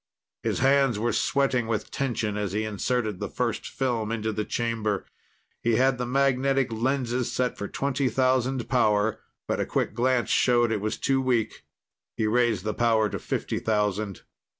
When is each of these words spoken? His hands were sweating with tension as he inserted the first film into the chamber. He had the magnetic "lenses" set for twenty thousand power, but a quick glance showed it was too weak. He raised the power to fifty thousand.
His 0.41 0.57
hands 0.61 0.97
were 0.97 1.13
sweating 1.13 1.67
with 1.67 1.91
tension 1.91 2.35
as 2.35 2.53
he 2.53 2.63
inserted 2.63 3.19
the 3.19 3.29
first 3.29 3.67
film 3.67 4.11
into 4.11 4.31
the 4.31 4.43
chamber. 4.43 5.05
He 5.61 5.75
had 5.75 5.99
the 5.99 6.07
magnetic 6.07 6.71
"lenses" 6.73 7.31
set 7.31 7.55
for 7.55 7.67
twenty 7.67 8.09
thousand 8.09 8.67
power, 8.67 9.19
but 9.47 9.59
a 9.59 9.65
quick 9.67 9.93
glance 9.93 10.31
showed 10.31 10.71
it 10.71 10.81
was 10.81 10.97
too 10.97 11.21
weak. 11.21 11.65
He 12.17 12.25
raised 12.25 12.63
the 12.63 12.73
power 12.73 13.09
to 13.09 13.19
fifty 13.19 13.59
thousand. 13.59 14.23